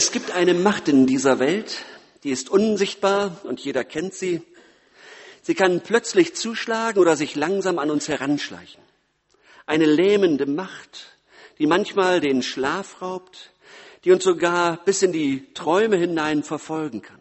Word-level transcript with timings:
Es 0.00 0.12
gibt 0.12 0.30
eine 0.30 0.54
Macht 0.54 0.86
in 0.86 1.08
dieser 1.08 1.40
Welt, 1.40 1.84
die 2.22 2.30
ist 2.30 2.50
unsichtbar 2.50 3.40
und 3.42 3.58
jeder 3.58 3.82
kennt 3.82 4.14
sie. 4.14 4.42
Sie 5.42 5.56
kann 5.56 5.80
plötzlich 5.80 6.36
zuschlagen 6.36 7.00
oder 7.00 7.16
sich 7.16 7.34
langsam 7.34 7.80
an 7.80 7.90
uns 7.90 8.06
heranschleichen. 8.06 8.80
Eine 9.66 9.86
lähmende 9.86 10.46
Macht, 10.46 11.18
die 11.58 11.66
manchmal 11.66 12.20
den 12.20 12.44
Schlaf 12.44 13.02
raubt, 13.02 13.50
die 14.04 14.12
uns 14.12 14.22
sogar 14.22 14.76
bis 14.84 15.02
in 15.02 15.10
die 15.10 15.52
Träume 15.52 15.96
hinein 15.96 16.44
verfolgen 16.44 17.02
kann. 17.02 17.18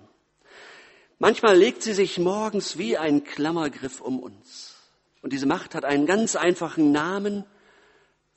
Manchmal 1.18 1.57
legt 1.57 1.82
sie 1.82 1.94
sich 1.94 2.20
morgens 2.20 2.78
wie 2.78 2.96
ein 2.96 3.23
Klammergriff 3.23 4.02
um 4.02 4.20
uns. 4.20 4.75
Und 5.23 5.34
diese 5.34 5.48
Macht 5.48 5.73
hat 5.73 5.84
einen 5.84 6.05
ganz 6.05 6.36
einfachen 6.36 6.91
Namen, 6.91 7.44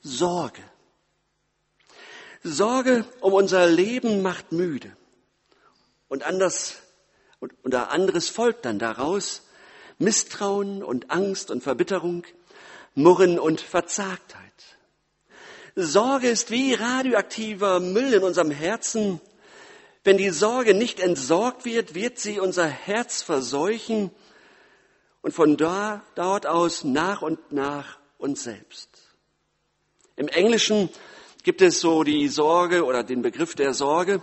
Sorge. 0.00 0.62
Sorge 2.42 3.04
um 3.20 3.32
unser 3.34 3.66
Leben 3.66 4.22
macht 4.22 4.52
müde. 4.52 4.96
Und 6.08 6.24
anders, 6.24 6.76
und, 7.38 7.52
und 7.62 7.74
anderes 7.74 8.28
folgt 8.28 8.64
dann 8.64 8.78
daraus. 8.78 9.42
Misstrauen 9.98 10.82
und 10.82 11.10
Angst 11.10 11.50
und 11.50 11.62
Verbitterung, 11.62 12.24
Murren 12.94 13.38
und 13.38 13.60
Verzagtheit. 13.60 14.40
Sorge 15.76 16.28
ist 16.28 16.50
wie 16.50 16.74
radioaktiver 16.74 17.80
Müll 17.80 18.14
in 18.14 18.22
unserem 18.22 18.50
Herzen. 18.50 19.20
Wenn 20.02 20.16
die 20.16 20.30
Sorge 20.30 20.74
nicht 20.74 21.00
entsorgt 21.00 21.64
wird, 21.64 21.94
wird 21.94 22.18
sie 22.18 22.40
unser 22.40 22.66
Herz 22.66 23.22
verseuchen 23.22 24.10
und 25.22 25.32
von 25.32 25.56
da, 25.56 26.02
dort 26.14 26.46
aus 26.46 26.84
nach 26.84 27.20
und 27.20 27.52
nach 27.52 27.98
uns 28.16 28.42
selbst. 28.42 28.88
Im 30.16 30.28
Englischen 30.28 30.88
gibt 31.42 31.62
es 31.62 31.80
so 31.80 32.02
die 32.02 32.28
Sorge 32.28 32.84
oder 32.84 33.02
den 33.02 33.22
Begriff 33.22 33.54
der 33.54 33.74
Sorge, 33.74 34.22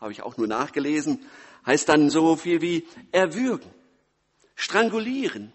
habe 0.00 0.12
ich 0.12 0.22
auch 0.22 0.36
nur 0.36 0.46
nachgelesen, 0.46 1.24
heißt 1.64 1.88
dann 1.88 2.10
so 2.10 2.36
viel 2.36 2.60
wie 2.60 2.86
erwürgen, 3.12 3.70
strangulieren. 4.54 5.52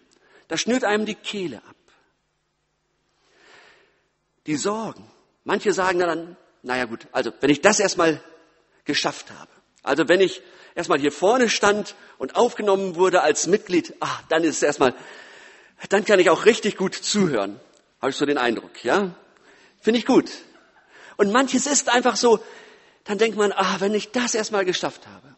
Da 0.48 0.58
schnürt 0.58 0.84
einem 0.84 1.06
die 1.06 1.16
Kehle 1.16 1.58
ab. 1.58 1.76
Die 4.48 4.58
Sorgen. 4.58 5.10
Manche 5.44 5.72
sagen 5.72 6.00
dann, 6.00 6.36
naja 6.64 6.86
gut, 6.86 7.08
also 7.12 7.32
wenn 7.40 7.50
ich 7.50 7.62
das 7.62 7.80
erstmal 7.80 8.22
geschafft 8.84 9.32
habe, 9.32 9.52
also 9.84 10.08
wenn 10.08 10.20
ich 10.20 10.42
erstmal 10.76 11.00
hier 11.00 11.12
vorne 11.12 11.50
stand 11.50 11.96
und 12.18 12.36
aufgenommen 12.36 12.96
wurde 12.96 13.22
als 13.22 13.48
Mitglied, 13.48 13.96
ach, 14.00 14.24
dann 14.30 14.44
ist 14.44 14.58
es 14.58 14.64
erstmal, 14.64 14.94
dann 15.90 16.06
kann 16.06 16.20
ich 16.20 16.30
auch 16.30 16.46
richtig 16.46 16.78
gut 16.78 16.96
zuhören. 16.96 17.60
Habe 18.02 18.12
ich 18.12 18.18
so 18.18 18.26
den 18.26 18.38
Eindruck, 18.38 18.84
ja? 18.84 19.16
Finde 19.80 20.00
ich 20.00 20.06
gut. 20.06 20.30
Und 21.22 21.32
manches 21.32 21.68
ist 21.68 21.88
einfach 21.88 22.16
so, 22.16 22.40
dann 23.04 23.20
denkt 23.20 23.38
man, 23.38 23.52
ah, 23.52 23.76
wenn 23.78 23.94
ich 23.94 24.10
das 24.10 24.34
erstmal 24.34 24.66
geschafft 24.66 25.06
habe. 25.06 25.36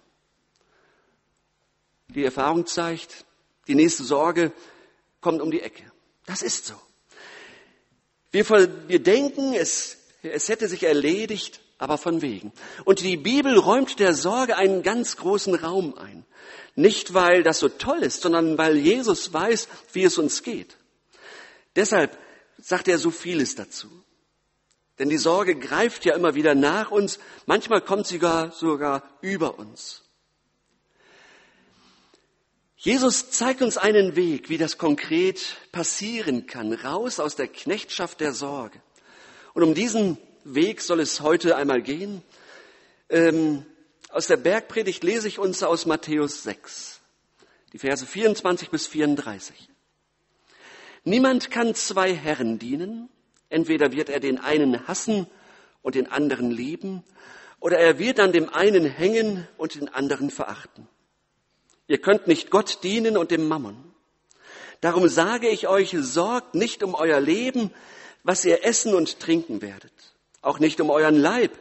Die 2.07 2.23
Erfahrung 2.23 2.65
zeigt, 2.65 3.25
die 3.67 3.75
nächste 3.75 4.05
Sorge 4.05 4.53
kommt 5.19 5.41
um 5.41 5.51
die 5.51 5.59
Ecke. 5.59 5.83
Das 6.25 6.41
ist 6.41 6.67
so. 6.67 6.75
Wir, 8.31 8.47
wir 8.87 9.03
denken, 9.03 9.53
es, 9.53 9.97
es 10.21 10.47
hätte 10.47 10.69
sich 10.69 10.83
erledigt, 10.83 11.59
aber 11.79 11.97
von 11.97 12.21
wegen. 12.21 12.53
Und 12.85 13.01
die 13.01 13.17
Bibel 13.17 13.57
räumt 13.57 13.99
der 13.99 14.13
Sorge 14.13 14.55
einen 14.55 14.83
ganz 14.83 15.17
großen 15.17 15.53
Raum 15.53 15.97
ein. 15.97 16.25
Nicht, 16.75 17.13
weil 17.13 17.43
das 17.43 17.59
so 17.59 17.67
toll 17.67 18.03
ist, 18.03 18.21
sondern 18.21 18.57
weil 18.57 18.77
Jesus 18.77 19.33
weiß, 19.33 19.67
wie 19.91 20.05
es 20.05 20.17
uns 20.17 20.43
geht. 20.43 20.77
Deshalb 21.75 22.17
sagt 22.57 22.87
er 22.87 22.99
so 22.99 23.11
vieles 23.11 23.55
dazu. 23.55 23.89
Denn 24.99 25.09
die 25.09 25.17
Sorge 25.17 25.55
greift 25.55 26.05
ja 26.05 26.15
immer 26.15 26.35
wieder 26.35 26.53
nach 26.55 26.91
uns, 26.91 27.19
manchmal 27.45 27.81
kommt 27.81 28.07
sie 28.07 28.15
sogar, 28.15 28.51
sogar 28.51 29.03
über 29.21 29.57
uns. 29.57 30.03
Jesus 32.77 33.31
zeigt 33.31 33.61
uns 33.61 33.77
einen 33.77 34.15
Weg, 34.15 34.49
wie 34.49 34.57
das 34.57 34.77
konkret 34.77 35.55
passieren 35.71 36.47
kann, 36.47 36.73
raus 36.73 37.19
aus 37.19 37.35
der 37.35 37.47
Knechtschaft 37.47 38.19
der 38.19 38.33
Sorge. 38.33 38.81
Und 39.53 39.63
um 39.63 39.73
diesen 39.73 40.17
Weg 40.43 40.81
soll 40.81 40.99
es 40.99 41.21
heute 41.21 41.55
einmal 41.55 41.81
gehen. 41.81 42.21
Ähm, 43.09 43.65
aus 44.09 44.27
der 44.27 44.37
Bergpredigt 44.37 45.03
lese 45.03 45.27
ich 45.27 45.39
uns 45.39 45.63
aus 45.63 45.85
Matthäus 45.85 46.43
6, 46.43 46.99
die 47.71 47.79
Verse 47.79 48.05
24 48.05 48.69
bis 48.69 48.85
34. 48.85 49.69
Niemand 51.05 51.51
kann 51.51 51.75
zwei 51.75 52.13
Herren 52.13 52.59
dienen, 52.59 53.09
Entweder 53.53 53.91
wird 53.91 54.09
er 54.09 54.19
den 54.19 54.39
einen 54.39 54.87
hassen 54.87 55.27
und 55.83 55.93
den 55.93 56.07
anderen 56.07 56.49
lieben, 56.49 57.03
oder 57.59 57.77
er 57.77 57.99
wird 57.99 58.19
an 58.19 58.31
dem 58.31 58.49
einen 58.49 58.83
hängen 58.83 59.47
und 59.57 59.75
den 59.75 59.89
anderen 59.89 60.31
verachten. 60.31 60.87
Ihr 61.85 61.99
könnt 61.99 62.25
nicht 62.25 62.49
Gott 62.49 62.79
dienen 62.81 63.15
und 63.15 63.29
dem 63.29 63.47
Mammon. 63.47 63.93
Darum 64.81 65.07
sage 65.07 65.49
ich 65.49 65.67
euch, 65.67 65.95
sorgt 65.99 66.55
nicht 66.55 66.81
um 66.81 66.95
euer 66.95 67.19
Leben, 67.19 67.69
was 68.23 68.43
ihr 68.43 68.65
essen 68.65 68.95
und 68.95 69.19
trinken 69.19 69.61
werdet, 69.61 69.93
auch 70.41 70.57
nicht 70.57 70.81
um 70.81 70.89
euren 70.89 71.15
Leib, 71.15 71.51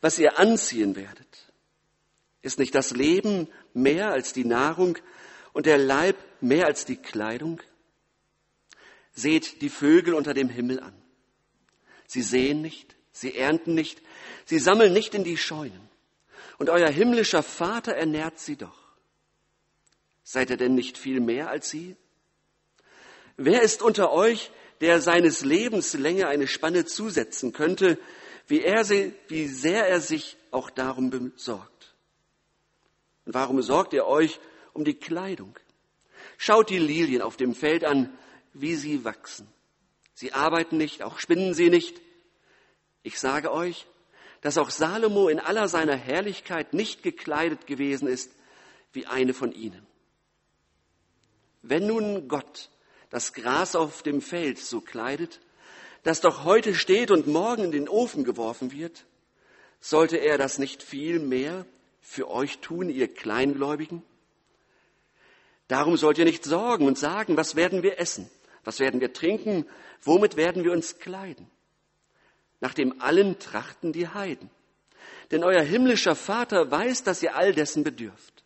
was 0.00 0.18
ihr 0.18 0.40
anziehen 0.40 0.96
werdet. 0.96 1.52
Ist 2.42 2.58
nicht 2.58 2.74
das 2.74 2.90
Leben 2.90 3.46
mehr 3.72 4.10
als 4.10 4.32
die 4.32 4.44
Nahrung 4.44 4.98
und 5.52 5.66
der 5.66 5.78
Leib 5.78 6.16
mehr 6.40 6.66
als 6.66 6.86
die 6.86 6.96
Kleidung? 6.96 7.62
Seht 9.12 9.62
die 9.62 9.70
Vögel 9.70 10.12
unter 10.12 10.34
dem 10.34 10.48
Himmel 10.48 10.80
an. 10.80 11.05
Sie 12.06 12.22
sehen 12.22 12.62
nicht, 12.62 12.96
sie 13.12 13.36
ernten 13.36 13.74
nicht, 13.74 14.02
sie 14.44 14.58
sammeln 14.58 14.92
nicht 14.92 15.14
in 15.14 15.24
die 15.24 15.36
Scheunen. 15.36 15.88
Und 16.58 16.70
euer 16.70 16.88
himmlischer 16.88 17.42
Vater 17.42 17.92
ernährt 17.92 18.38
sie 18.38 18.56
doch. 18.56 18.78
Seid 20.22 20.50
ihr 20.50 20.56
denn 20.56 20.74
nicht 20.74 20.98
viel 20.98 21.20
mehr 21.20 21.50
als 21.50 21.70
sie? 21.70 21.96
Wer 23.36 23.62
ist 23.62 23.82
unter 23.82 24.12
euch, 24.12 24.50
der 24.80 25.00
seines 25.00 25.44
Lebens 25.44 25.94
Länge 25.94 26.26
eine 26.26 26.46
Spanne 26.46 26.84
zusetzen 26.84 27.52
könnte, 27.52 27.98
wie, 28.46 28.62
er 28.62 28.84
sie, 28.84 29.12
wie 29.28 29.46
sehr 29.46 29.86
er 29.88 30.00
sich 30.00 30.36
auch 30.50 30.70
darum 30.70 31.10
besorgt? 31.10 31.94
Und 33.24 33.34
warum 33.34 33.60
sorgt 33.60 33.92
ihr 33.92 34.06
euch 34.06 34.38
um 34.72 34.84
die 34.84 34.94
Kleidung? 34.94 35.58
Schaut 36.38 36.70
die 36.70 36.78
Lilien 36.78 37.22
auf 37.22 37.36
dem 37.36 37.54
Feld 37.54 37.84
an, 37.84 38.16
wie 38.52 38.74
sie 38.74 39.04
wachsen. 39.04 39.48
Sie 40.16 40.32
arbeiten 40.32 40.78
nicht, 40.78 41.02
auch 41.02 41.18
spinnen 41.18 41.52
sie 41.52 41.68
nicht. 41.68 42.00
Ich 43.02 43.20
sage 43.20 43.52
euch, 43.52 43.86
dass 44.40 44.56
auch 44.56 44.70
Salomo 44.70 45.28
in 45.28 45.38
aller 45.38 45.68
seiner 45.68 45.94
Herrlichkeit 45.94 46.72
nicht 46.72 47.02
gekleidet 47.02 47.66
gewesen 47.66 48.08
ist 48.08 48.32
wie 48.94 49.04
eine 49.04 49.34
von 49.34 49.52
ihnen. 49.52 49.86
Wenn 51.60 51.86
nun 51.86 52.28
Gott 52.28 52.70
das 53.10 53.34
Gras 53.34 53.76
auf 53.76 54.02
dem 54.02 54.22
Feld 54.22 54.58
so 54.58 54.80
kleidet, 54.80 55.40
das 56.02 56.22
doch 56.22 56.44
heute 56.44 56.74
steht 56.74 57.10
und 57.10 57.26
morgen 57.26 57.64
in 57.64 57.70
den 57.72 57.88
Ofen 57.88 58.24
geworfen 58.24 58.72
wird, 58.72 59.04
sollte 59.80 60.16
er 60.16 60.38
das 60.38 60.58
nicht 60.58 60.82
viel 60.82 61.18
mehr 61.18 61.66
für 62.00 62.30
euch 62.30 62.60
tun, 62.60 62.88
ihr 62.88 63.12
Kleingläubigen? 63.12 64.02
Darum 65.68 65.98
sollt 65.98 66.16
ihr 66.16 66.24
nicht 66.24 66.44
sorgen 66.44 66.86
und 66.86 66.96
sagen, 66.96 67.36
was 67.36 67.54
werden 67.54 67.82
wir 67.82 67.98
essen? 67.98 68.30
Was 68.66 68.80
werden 68.80 69.00
wir 69.00 69.12
trinken? 69.12 69.64
Womit 70.02 70.36
werden 70.36 70.64
wir 70.64 70.72
uns 70.72 70.98
kleiden? 70.98 71.48
Nach 72.60 72.74
dem 72.74 73.00
allen 73.00 73.38
trachten 73.38 73.92
die 73.92 74.08
Heiden. 74.08 74.50
Denn 75.30 75.44
euer 75.44 75.62
himmlischer 75.62 76.16
Vater 76.16 76.68
weiß, 76.68 77.04
dass 77.04 77.22
ihr 77.22 77.36
all 77.36 77.54
dessen 77.54 77.84
bedürft. 77.84 78.44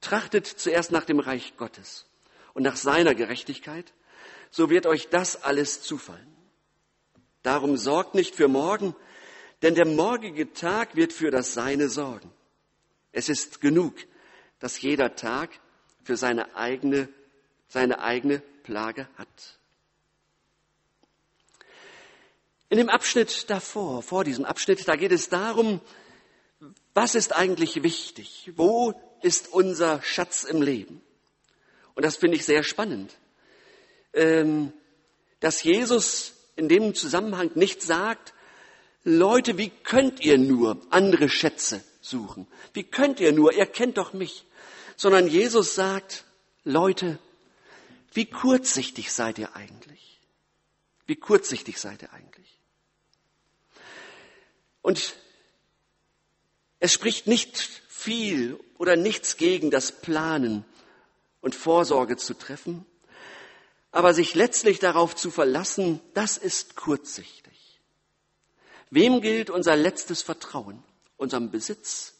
Trachtet 0.00 0.46
zuerst 0.46 0.92
nach 0.92 1.04
dem 1.04 1.18
Reich 1.18 1.56
Gottes 1.56 2.06
und 2.52 2.62
nach 2.62 2.76
seiner 2.76 3.16
Gerechtigkeit, 3.16 3.92
so 4.50 4.70
wird 4.70 4.86
euch 4.86 5.08
das 5.08 5.42
alles 5.42 5.82
zufallen. 5.82 6.32
Darum 7.42 7.76
sorgt 7.76 8.14
nicht 8.14 8.36
für 8.36 8.46
morgen, 8.46 8.94
denn 9.62 9.74
der 9.74 9.86
morgige 9.86 10.52
Tag 10.52 10.94
wird 10.94 11.12
für 11.12 11.32
das 11.32 11.52
Seine 11.52 11.88
sorgen. 11.88 12.30
Es 13.10 13.28
ist 13.28 13.60
genug, 13.60 13.96
dass 14.60 14.80
jeder 14.80 15.16
Tag 15.16 15.50
für 16.04 16.16
seine 16.16 16.54
eigene, 16.54 17.08
seine 17.66 17.98
eigene 17.98 18.40
Plage 18.64 19.08
hat. 19.16 19.58
In 22.70 22.78
dem 22.78 22.88
Abschnitt 22.88 23.48
davor, 23.48 24.02
vor 24.02 24.24
diesem 24.24 24.44
Abschnitt, 24.44 24.88
da 24.88 24.96
geht 24.96 25.12
es 25.12 25.28
darum, 25.28 25.80
was 26.94 27.14
ist 27.14 27.32
eigentlich 27.32 27.84
wichtig? 27.84 28.50
Wo 28.56 28.94
ist 29.22 29.52
unser 29.52 30.02
Schatz 30.02 30.42
im 30.42 30.60
Leben? 30.60 31.00
Und 31.94 32.04
das 32.04 32.16
finde 32.16 32.36
ich 32.36 32.44
sehr 32.44 32.64
spannend, 32.64 33.14
ähm, 34.12 34.72
dass 35.38 35.62
Jesus 35.62 36.32
in 36.56 36.68
dem 36.68 36.94
Zusammenhang 36.94 37.52
nicht 37.54 37.82
sagt, 37.82 38.34
Leute, 39.04 39.58
wie 39.58 39.70
könnt 39.70 40.24
ihr 40.24 40.38
nur 40.38 40.80
andere 40.90 41.28
Schätze 41.28 41.84
suchen? 42.00 42.46
Wie 42.72 42.84
könnt 42.84 43.20
ihr 43.20 43.32
nur? 43.32 43.52
Ihr 43.52 43.66
kennt 43.66 43.98
doch 43.98 44.14
mich. 44.14 44.46
Sondern 44.96 45.26
Jesus 45.26 45.74
sagt, 45.74 46.24
Leute, 46.64 47.18
wie 48.14 48.26
kurzsichtig 48.26 49.12
seid 49.12 49.38
ihr 49.38 49.54
eigentlich? 49.54 50.20
Wie 51.06 51.16
kurzsichtig 51.16 51.78
seid 51.78 52.02
ihr 52.02 52.12
eigentlich? 52.12 52.58
Und 54.82 55.14
Es 56.84 56.92
spricht 56.92 57.26
nicht 57.26 57.56
viel 57.88 58.60
oder 58.76 58.94
nichts 58.94 59.38
gegen 59.38 59.70
das 59.70 59.90
Planen 59.90 60.66
und 61.40 61.54
Vorsorge 61.54 62.18
zu 62.18 62.34
treffen, 62.34 62.84
aber 63.90 64.12
sich 64.12 64.34
letztlich 64.34 64.80
darauf 64.80 65.16
zu 65.16 65.30
verlassen, 65.30 66.00
das 66.12 66.36
ist 66.36 66.76
kurzsichtig. 66.76 67.80
Wem 68.90 69.22
gilt 69.22 69.48
unser 69.48 69.76
letztes 69.76 70.20
Vertrauen? 70.20 70.82
Unserem 71.16 71.50
Besitz? 71.50 72.13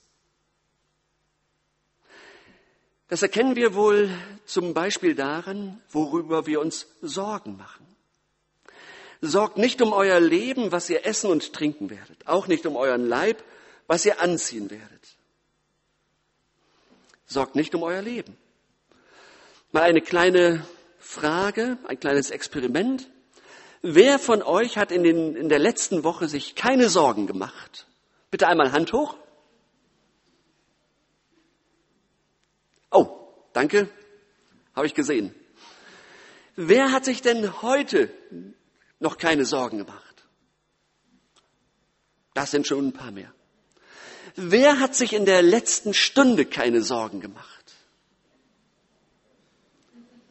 Das 3.14 3.22
erkennen 3.22 3.54
wir 3.54 3.76
wohl 3.76 4.10
zum 4.44 4.74
Beispiel 4.74 5.14
daran, 5.14 5.80
worüber 5.92 6.48
wir 6.48 6.60
uns 6.60 6.88
Sorgen 7.00 7.56
machen. 7.56 7.86
Sorgt 9.20 9.56
nicht 9.56 9.80
um 9.82 9.92
euer 9.92 10.18
Leben, 10.18 10.72
was 10.72 10.90
ihr 10.90 11.06
essen 11.06 11.30
und 11.30 11.52
trinken 11.52 11.90
werdet, 11.90 12.26
auch 12.26 12.48
nicht 12.48 12.66
um 12.66 12.74
euren 12.74 13.06
Leib, 13.06 13.44
was 13.86 14.04
ihr 14.04 14.20
anziehen 14.20 14.68
werdet. 14.68 15.16
Sorgt 17.24 17.54
nicht 17.54 17.72
um 17.76 17.84
euer 17.84 18.02
Leben. 18.02 18.36
Mal 19.70 19.84
eine 19.84 20.00
kleine 20.00 20.66
Frage, 20.98 21.78
ein 21.86 22.00
kleines 22.00 22.32
Experiment. 22.32 23.08
Wer 23.80 24.18
von 24.18 24.42
euch 24.42 24.76
hat 24.76 24.90
in, 24.90 25.04
den, 25.04 25.36
in 25.36 25.48
der 25.48 25.60
letzten 25.60 26.02
Woche 26.02 26.26
sich 26.26 26.56
keine 26.56 26.88
Sorgen 26.88 27.28
gemacht? 27.28 27.86
Bitte 28.32 28.48
einmal 28.48 28.72
Hand 28.72 28.92
hoch. 28.92 29.14
Danke. 33.54 33.88
Habe 34.74 34.86
ich 34.86 34.94
gesehen. 34.94 35.34
Wer 36.56 36.92
hat 36.92 37.04
sich 37.04 37.22
denn 37.22 37.62
heute 37.62 38.12
noch 39.00 39.16
keine 39.16 39.46
Sorgen 39.46 39.78
gemacht? 39.78 40.24
Das 42.34 42.50
sind 42.50 42.66
schon 42.66 42.88
ein 42.88 42.92
paar 42.92 43.12
mehr. 43.12 43.32
Wer 44.36 44.80
hat 44.80 44.94
sich 44.94 45.12
in 45.12 45.24
der 45.24 45.42
letzten 45.42 45.94
Stunde 45.94 46.44
keine 46.44 46.82
Sorgen 46.82 47.20
gemacht? 47.20 47.74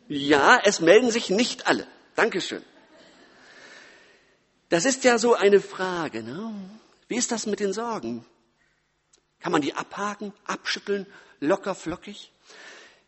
Ja, 0.07 0.61
es 0.63 0.81
melden 0.81 1.09
sich 1.09 1.29
nicht 1.29 1.67
alle. 1.67 1.87
Dankeschön. 2.15 2.63
Das 4.69 4.85
ist 4.85 5.03
ja 5.03 5.17
so 5.17 5.33
eine 5.33 5.61
Frage. 5.61 6.23
Ne? 6.23 6.53
Wie 7.07 7.15
ist 7.15 7.31
das 7.31 7.45
mit 7.45 7.59
den 7.59 7.73
Sorgen? 7.73 8.25
Kann 9.39 9.51
man 9.51 9.61
die 9.61 9.73
abhaken, 9.73 10.33
abschütteln, 10.45 11.05
locker, 11.39 11.75
flockig? 11.75 12.31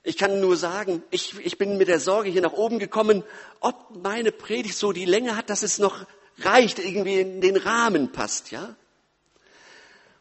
Ich 0.07 0.18
kann 0.18 0.40
nur 0.40 0.56
sagen, 0.56 1.02
ich, 1.10 1.36
ich 1.40 1.57
bin 1.57 1.78
mit 1.78 1.88
der 1.88 2.00
Sorge 2.00 2.30
hier 2.30 2.42
nach 2.42 2.54
oben 2.54 2.78
gekommen, 2.78 3.24
ob 3.60 3.98
meine 4.04 4.31
Predigt 4.31 4.78
so 4.78 4.92
die 4.92 5.06
Länge 5.06 5.36
hat, 5.36 5.50
dass 5.50 5.63
es 5.63 5.80
noch 5.80 6.06
reicht, 6.38 6.78
irgendwie 6.78 7.19
in 7.19 7.42
den 7.42 7.57
Rahmen 7.57 8.12
passt, 8.12 8.52
ja? 8.52 8.75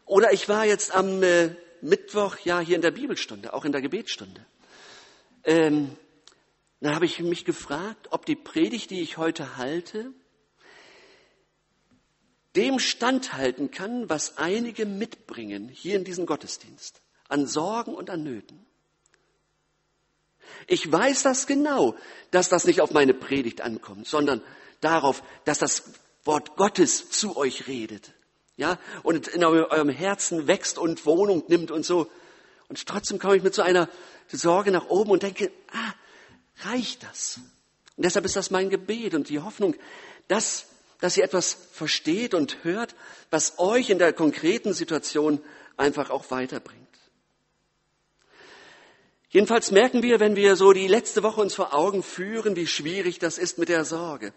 Oder 0.05 0.33
ich 0.33 0.49
war 0.49 0.65
jetzt 0.65 0.93
am 0.93 1.21
äh, 1.21 1.55
Mittwoch 1.81 2.37
ja 2.43 2.59
hier 2.59 2.75
in 2.75 2.81
der 2.81 2.91
Bibelstunde, 2.91 3.53
auch 3.53 3.63
in 3.63 3.71
der 3.71 3.81
Gebetsstunde. 3.81 4.43
Ähm, 5.43 5.95
dann 6.79 6.95
habe 6.95 7.05
ich 7.05 7.19
mich 7.19 7.45
gefragt, 7.45 8.07
ob 8.09 8.25
die 8.25 8.35
Predigt, 8.35 8.89
die 8.89 9.01
ich 9.01 9.17
heute 9.17 9.57
halte, 9.57 10.11
dem 12.55 12.79
standhalten 12.79 13.69
kann, 13.69 14.09
was 14.09 14.39
einige 14.39 14.87
mitbringen 14.87 15.69
hier 15.69 15.95
in 15.95 16.05
diesem 16.05 16.25
Gottesdienst, 16.25 17.03
an 17.29 17.45
Sorgen 17.45 17.93
und 17.93 18.09
an 18.09 18.23
Nöten. 18.23 18.65
Ich 20.67 20.91
weiß 20.91 21.23
das 21.23 21.47
genau, 21.47 21.95
dass 22.31 22.49
das 22.49 22.65
nicht 22.65 22.81
auf 22.81 22.91
meine 22.91 23.13
Predigt 23.13 23.61
ankommt, 23.61 24.07
sondern 24.07 24.41
darauf, 24.81 25.23
dass 25.45 25.59
das 25.59 25.83
Wort 26.23 26.55
Gottes 26.55 27.09
zu 27.09 27.37
euch 27.37 27.67
redet 27.67 28.13
ja, 28.57 28.79
und 29.03 29.27
in 29.27 29.43
eurem 29.43 29.89
Herzen 29.89 30.47
wächst 30.47 30.77
und 30.77 31.05
Wohnung 31.05 31.43
nimmt 31.47 31.71
und 31.71 31.85
so. 31.85 32.09
Und 32.67 32.85
trotzdem 32.85 33.19
komme 33.19 33.35
ich 33.35 33.43
mit 33.43 33.53
so 33.53 33.61
einer 33.61 33.89
Sorge 34.27 34.71
nach 34.71 34.87
oben 34.87 35.11
und 35.11 35.23
denke, 35.23 35.51
ah, 35.71 35.93
reicht 36.69 37.03
das? 37.03 37.39
Und 37.97 38.05
deshalb 38.05 38.25
ist 38.25 38.35
das 38.35 38.51
mein 38.51 38.69
Gebet 38.69 39.13
und 39.13 39.29
die 39.29 39.39
Hoffnung, 39.39 39.75
dass, 40.27 40.67
dass 40.99 41.17
ihr 41.17 41.23
etwas 41.23 41.57
versteht 41.71 42.33
und 42.33 42.63
hört, 42.63 42.95
was 43.29 43.59
euch 43.59 43.89
in 43.89 43.99
der 43.99 44.13
konkreten 44.13 44.73
Situation 44.73 45.41
einfach 45.77 46.09
auch 46.09 46.31
weiterbringt. 46.31 46.84
Jedenfalls 49.35 49.71
merken 49.71 50.01
wir, 50.01 50.21
wenn 50.21 50.37
wir 50.37 50.55
so 50.55 50.71
die 50.71 50.87
letzte 50.87 51.21
Woche 51.21 51.41
uns 51.41 51.53
vor 51.53 51.73
Augen 51.73 52.03
führen, 52.03 52.55
wie 52.55 52.67
schwierig 52.67 53.19
das 53.19 53.37
ist 53.37 53.57
mit 53.57 53.67
der 53.67 53.83
Sorge. 53.83 54.33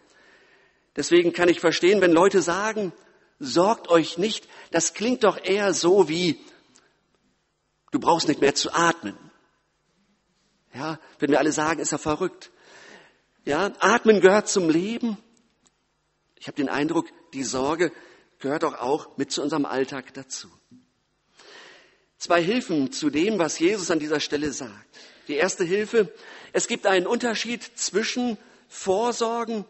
Deswegen 0.97 1.33
kann 1.33 1.49
ich 1.49 1.61
verstehen, 1.61 2.01
wenn 2.01 2.11
Leute 2.11 2.43
sagen, 2.43 2.93
sorgt 3.39 3.87
euch 3.91 4.19
nicht, 4.19 4.49
das 4.73 4.95
klingt 4.95 5.23
doch 5.23 5.39
eher 5.41 5.73
so 5.73 6.09
wie, 6.09 6.45
du 7.93 8.01
brauchst 8.01 8.27
nicht 8.27 8.41
mehr 8.41 8.57
zu 8.57 8.75
atmen. 8.75 9.17
Ja, 10.75 10.99
wenn 11.21 11.31
wir 11.31 11.39
alle 11.39 11.53
sagen, 11.53 11.79
ist 11.79 11.93
er 11.93 12.01
verrückt. 12.01 12.51
Ja, 13.45 13.71
atmen 13.79 14.21
gehört 14.21 14.49
zum 14.49 14.69
Leben. 14.69 15.17
Ich 16.41 16.49
habe 16.49 16.57
den 16.57 16.69
Eindruck, 16.69 17.07
die 17.35 17.45
Sorge 17.45 17.93
gehört 18.41 18.65
doch 18.65 18.75
auch 18.75 19.17
mit 19.17 19.31
zu 19.31 19.43
unserem 19.43 19.65
Alltag 19.65 20.13
dazu. 20.15 20.49
Zwei 22.19 22.43
Hilfen 22.43 22.93
zu 22.93 23.11
dem, 23.11 23.39
was 23.39 23.59
Jesus 23.59 23.91
an 23.91 24.01
dieser 24.01 24.21
Stelle 24.21 24.53
sagt. 24.53 24.99
Die 25.29 25.37
erste 25.37 25.65
Hilfe, 25.65 26.13
es 26.53 26.67
gibt 26.67 26.87
einen 26.87 27.07
Unterschied 27.07 27.63
zwischen 27.77 28.37
Vorsorgen 28.69 29.65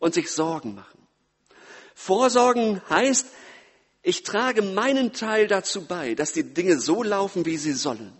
und 0.00 0.14
sich 0.14 0.30
Sorgen 0.30 0.74
machen. 0.74 1.06
Vorsorgen 1.94 2.80
heißt, 2.90 3.26
ich 4.02 4.22
trage 4.22 4.62
meinen 4.62 5.12
Teil 5.12 5.46
dazu 5.46 5.86
bei, 5.86 6.14
dass 6.14 6.32
die 6.32 6.42
Dinge 6.42 6.80
so 6.80 7.02
laufen, 7.02 7.46
wie 7.46 7.58
sie 7.58 7.74
sollen. 7.74 8.12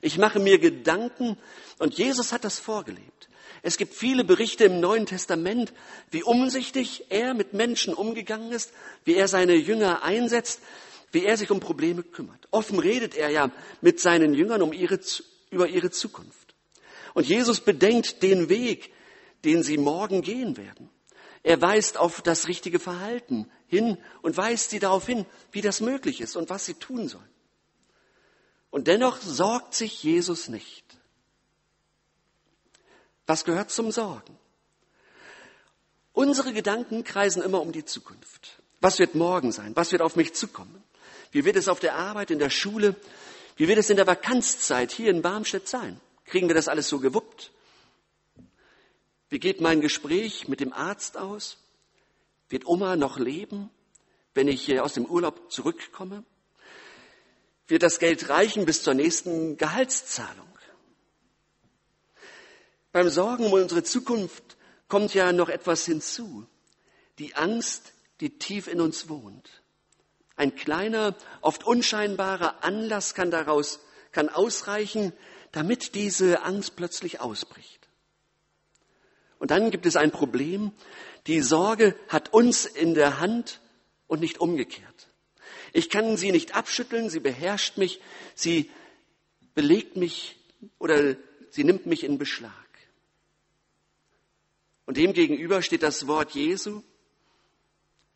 Ich 0.00 0.18
mache 0.18 0.40
mir 0.40 0.58
Gedanken 0.58 1.38
und 1.78 1.94
Jesus 1.94 2.32
hat 2.32 2.44
das 2.44 2.58
vorgelebt. 2.58 3.28
Es 3.62 3.76
gibt 3.76 3.94
viele 3.94 4.24
Berichte 4.24 4.64
im 4.64 4.80
Neuen 4.80 5.06
Testament, 5.06 5.72
wie 6.10 6.24
umsichtig 6.24 7.04
er 7.10 7.32
mit 7.32 7.52
Menschen 7.52 7.94
umgegangen 7.94 8.50
ist, 8.50 8.72
wie 9.04 9.14
er 9.14 9.28
seine 9.28 9.54
Jünger 9.54 10.02
einsetzt, 10.02 10.60
wie 11.12 11.24
er 11.24 11.36
sich 11.36 11.50
um 11.50 11.60
Probleme 11.60 12.02
kümmert. 12.02 12.48
Offen 12.50 12.78
redet 12.78 13.14
er 13.14 13.30
ja 13.30 13.50
mit 13.80 14.00
seinen 14.00 14.34
Jüngern 14.34 14.62
um 14.62 14.72
ihre, 14.72 14.98
über 15.50 15.68
ihre 15.68 15.90
Zukunft. 15.90 16.54
Und 17.14 17.26
Jesus 17.26 17.60
bedenkt 17.60 18.22
den 18.22 18.48
Weg, 18.48 18.92
den 19.44 19.62
sie 19.62 19.76
morgen 19.76 20.22
gehen 20.22 20.56
werden. 20.56 20.88
Er 21.42 21.60
weist 21.60 21.96
auf 21.96 22.22
das 22.22 22.48
richtige 22.48 22.78
Verhalten 22.78 23.50
hin 23.66 23.98
und 24.22 24.36
weist 24.36 24.70
sie 24.70 24.78
darauf 24.78 25.06
hin, 25.06 25.26
wie 25.50 25.60
das 25.60 25.80
möglich 25.80 26.20
ist 26.20 26.36
und 26.36 26.50
was 26.50 26.64
sie 26.64 26.74
tun 26.74 27.08
sollen. 27.08 27.28
Und 28.70 28.86
dennoch 28.86 29.20
sorgt 29.20 29.74
sich 29.74 30.02
Jesus 30.02 30.48
nicht. 30.48 30.84
Was 33.26 33.44
gehört 33.44 33.70
zum 33.70 33.90
Sorgen? 33.90 34.38
Unsere 36.12 36.52
Gedanken 36.52 37.04
kreisen 37.04 37.42
immer 37.42 37.60
um 37.60 37.72
die 37.72 37.84
Zukunft. 37.84 38.62
Was 38.80 38.98
wird 38.98 39.14
morgen 39.14 39.52
sein? 39.52 39.76
Was 39.76 39.92
wird 39.92 40.02
auf 40.02 40.16
mich 40.16 40.34
zukommen? 40.34 40.82
Wie 41.32 41.44
wird 41.44 41.56
es 41.56 41.68
auf 41.68 41.80
der 41.80 41.96
Arbeit, 41.96 42.30
in 42.30 42.38
der 42.38 42.50
Schule? 42.50 42.94
Wie 43.56 43.66
wird 43.66 43.78
es 43.78 43.90
in 43.90 43.96
der 43.96 44.06
Vakanzzeit 44.06 44.92
hier 44.92 45.10
in 45.10 45.22
Barmstedt 45.22 45.66
sein? 45.66 46.00
Kriegen 46.26 46.48
wir 46.48 46.54
das 46.54 46.68
alles 46.68 46.88
so 46.88 47.00
gewuppt? 47.00 47.50
Wie 49.28 49.38
geht 49.38 49.60
mein 49.60 49.80
Gespräch 49.80 50.46
mit 50.46 50.60
dem 50.60 50.72
Arzt 50.72 51.16
aus? 51.16 51.56
Wird 52.48 52.66
Oma 52.66 52.96
noch 52.96 53.18
leben, 53.18 53.70
wenn 54.34 54.46
ich 54.46 54.78
aus 54.78 54.92
dem 54.92 55.06
Urlaub 55.06 55.50
zurückkomme? 55.50 56.22
Wird 57.66 57.82
das 57.82 57.98
Geld 57.98 58.28
reichen 58.28 58.66
bis 58.66 58.82
zur 58.82 58.92
nächsten 58.92 59.56
Gehaltszahlung? 59.56 60.48
Beim 62.92 63.08
Sorgen 63.08 63.46
um 63.46 63.54
unsere 63.54 63.82
Zukunft 63.82 64.58
kommt 64.86 65.14
ja 65.14 65.32
noch 65.32 65.48
etwas 65.48 65.86
hinzu. 65.86 66.46
Die 67.18 67.34
Angst, 67.34 67.94
die 68.20 68.38
tief 68.38 68.66
in 68.66 68.82
uns 68.82 69.08
wohnt. 69.08 69.61
Ein 70.36 70.54
kleiner, 70.54 71.14
oft 71.40 71.64
unscheinbarer 71.64 72.64
Anlass 72.64 73.14
kann 73.14 73.30
daraus, 73.30 73.80
kann 74.12 74.28
ausreichen, 74.28 75.12
damit 75.52 75.94
diese 75.94 76.42
Angst 76.42 76.76
plötzlich 76.76 77.20
ausbricht. 77.20 77.88
Und 79.38 79.50
dann 79.50 79.70
gibt 79.70 79.86
es 79.86 79.96
ein 79.96 80.10
Problem. 80.10 80.72
Die 81.26 81.40
Sorge 81.40 81.96
hat 82.08 82.32
uns 82.32 82.64
in 82.64 82.94
der 82.94 83.20
Hand 83.20 83.60
und 84.06 84.20
nicht 84.20 84.40
umgekehrt. 84.40 85.08
Ich 85.72 85.90
kann 85.90 86.16
sie 86.16 86.32
nicht 86.32 86.54
abschütteln, 86.54 87.10
sie 87.10 87.20
beherrscht 87.20 87.76
mich, 87.76 88.00
sie 88.34 88.70
belegt 89.54 89.96
mich 89.96 90.36
oder 90.78 91.16
sie 91.50 91.64
nimmt 91.64 91.86
mich 91.86 92.04
in 92.04 92.18
Beschlag. 92.18 92.52
Und 94.86 94.96
dem 94.96 95.12
gegenüber 95.12 95.62
steht 95.62 95.82
das 95.82 96.06
Wort 96.06 96.32
Jesu 96.32 96.82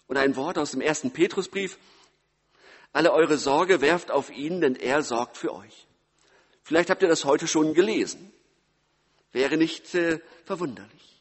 und 0.07 0.17
ein 0.17 0.37
Wort 0.37 0.59
aus 0.59 0.73
dem 0.73 0.81
ersten 0.81 1.11
Petrusbrief. 1.11 1.79
Alle 2.97 3.13
eure 3.13 3.37
Sorge 3.37 3.83
werft 3.83 4.11
auf 4.11 4.31
ihn, 4.31 4.63
denn 4.63 4.75
er 4.75 5.03
sorgt 5.03 5.37
für 5.37 5.53
euch. 5.53 5.87
Vielleicht 6.63 6.89
habt 6.89 7.03
ihr 7.03 7.09
das 7.09 7.27
heute 7.27 7.47
schon 7.47 7.75
gelesen. 7.75 8.33
Wäre 9.33 9.59
nicht 9.59 9.95
äh, 9.95 10.19
verwunderlich. 10.47 11.21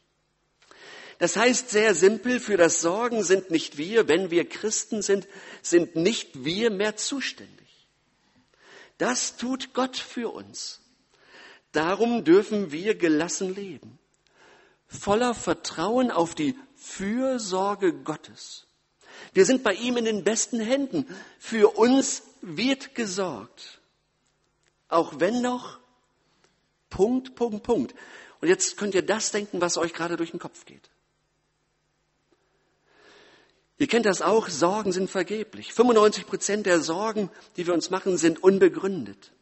Das 1.18 1.36
heißt 1.36 1.68
sehr 1.68 1.94
simpel, 1.94 2.40
für 2.40 2.56
das 2.56 2.80
Sorgen 2.80 3.22
sind 3.22 3.50
nicht 3.50 3.76
wir, 3.76 4.08
wenn 4.08 4.30
wir 4.30 4.48
Christen 4.48 5.02
sind, 5.02 5.28
sind 5.60 5.96
nicht 5.96 6.46
wir 6.46 6.70
mehr 6.70 6.96
zuständig. 6.96 7.68
Das 8.96 9.36
tut 9.36 9.74
Gott 9.74 9.98
für 9.98 10.32
uns. 10.32 10.80
Darum 11.72 12.24
dürfen 12.24 12.72
wir 12.72 12.94
gelassen 12.94 13.54
leben, 13.54 13.98
voller 14.86 15.34
Vertrauen 15.34 16.10
auf 16.10 16.34
die 16.34 16.56
Fürsorge 16.74 17.92
Gottes. 17.92 18.65
Wir 19.32 19.44
sind 19.44 19.62
bei 19.62 19.74
ihm 19.74 19.96
in 19.96 20.04
den 20.04 20.24
besten 20.24 20.60
Händen. 20.60 21.06
Für 21.38 21.76
uns 21.76 22.22
wird 22.40 22.94
gesorgt. 22.94 23.80
Auch 24.88 25.20
wenn 25.20 25.42
noch 25.42 25.78
Punkt, 26.90 27.34
Punkt, 27.34 27.62
Punkt. 27.62 27.94
Und 28.40 28.48
jetzt 28.48 28.76
könnt 28.76 28.94
ihr 28.94 29.04
das 29.04 29.30
denken, 29.30 29.60
was 29.60 29.76
euch 29.76 29.92
gerade 29.92 30.16
durch 30.16 30.30
den 30.30 30.40
Kopf 30.40 30.64
geht. 30.64 30.90
Ihr 33.78 33.88
kennt 33.88 34.06
das 34.06 34.22
auch, 34.22 34.48
Sorgen 34.48 34.92
sind 34.92 35.10
vergeblich. 35.10 35.74
95 35.74 36.26
Prozent 36.26 36.66
der 36.66 36.80
Sorgen, 36.80 37.30
die 37.56 37.66
wir 37.66 37.74
uns 37.74 37.90
machen, 37.90 38.16
sind 38.16 38.42
unbegründet. 38.42 39.32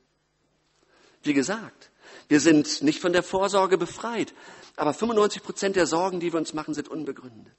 Wie 1.22 1.34
gesagt, 1.34 1.90
wir 2.28 2.40
sind 2.40 2.82
nicht 2.82 3.00
von 3.00 3.12
der 3.12 3.22
Vorsorge 3.22 3.78
befreit, 3.78 4.34
aber 4.76 4.92
95 4.92 5.42
Prozent 5.42 5.76
der 5.76 5.86
Sorgen, 5.86 6.18
die 6.18 6.32
wir 6.32 6.38
uns 6.38 6.52
machen, 6.52 6.74
sind 6.74 6.88
unbegründet. 6.88 7.56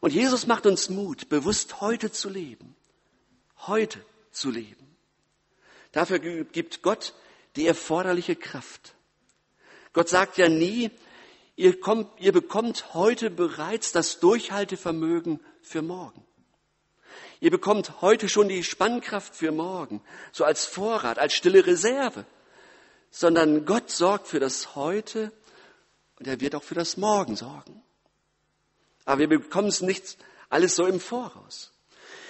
Und 0.00 0.12
Jesus 0.12 0.46
macht 0.46 0.66
uns 0.66 0.88
Mut, 0.90 1.28
bewusst 1.28 1.80
heute 1.80 2.12
zu 2.12 2.28
leben. 2.28 2.76
Heute 3.66 4.04
zu 4.30 4.50
leben. 4.50 4.96
Dafür 5.92 6.18
gibt 6.18 6.82
Gott 6.82 7.14
die 7.56 7.66
erforderliche 7.66 8.36
Kraft. 8.36 8.94
Gott 9.92 10.08
sagt 10.08 10.38
ja 10.38 10.48
nie, 10.48 10.90
ihr, 11.56 11.80
kommt, 11.80 12.08
ihr 12.20 12.32
bekommt 12.32 12.94
heute 12.94 13.30
bereits 13.30 13.90
das 13.90 14.20
Durchhaltevermögen 14.20 15.40
für 15.62 15.82
morgen. 15.82 16.24
Ihr 17.40 17.50
bekommt 17.50 18.00
heute 18.00 18.28
schon 18.28 18.48
die 18.48 18.64
Spannkraft 18.64 19.34
für 19.34 19.52
morgen, 19.52 20.02
so 20.32 20.44
als 20.44 20.66
Vorrat, 20.66 21.18
als 21.18 21.34
stille 21.34 21.66
Reserve, 21.66 22.24
sondern 23.10 23.64
Gott 23.64 23.90
sorgt 23.90 24.28
für 24.28 24.40
das 24.40 24.74
Heute 24.74 25.32
und 26.18 26.26
er 26.26 26.40
wird 26.40 26.54
auch 26.54 26.64
für 26.64 26.74
das 26.74 26.96
Morgen 26.96 27.36
sorgen. 27.36 27.82
Aber 29.08 29.20
wir 29.20 29.28
bekommen 29.28 29.68
es 29.68 29.80
nicht 29.80 30.18
alles 30.50 30.76
so 30.76 30.84
im 30.84 31.00
Voraus, 31.00 31.72